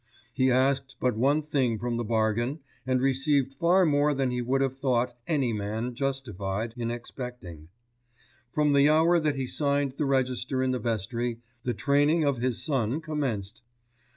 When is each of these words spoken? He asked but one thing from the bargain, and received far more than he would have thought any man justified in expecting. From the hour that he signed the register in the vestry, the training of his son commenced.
He 0.33 0.49
asked 0.49 0.95
but 0.99 1.15
one 1.15 1.43
thing 1.43 1.77
from 1.77 1.97
the 1.97 2.03
bargain, 2.03 2.61
and 2.87 2.99
received 2.99 3.53
far 3.53 3.85
more 3.85 4.15
than 4.15 4.31
he 4.31 4.41
would 4.41 4.61
have 4.61 4.75
thought 4.75 5.15
any 5.27 5.53
man 5.53 5.93
justified 5.93 6.73
in 6.75 6.89
expecting. 6.89 7.67
From 8.51 8.73
the 8.73 8.89
hour 8.89 9.19
that 9.19 9.35
he 9.35 9.45
signed 9.45 9.91
the 9.91 10.05
register 10.07 10.63
in 10.63 10.71
the 10.71 10.79
vestry, 10.79 11.37
the 11.61 11.75
training 11.75 12.23
of 12.23 12.39
his 12.39 12.63
son 12.65 12.99
commenced. 12.99 13.61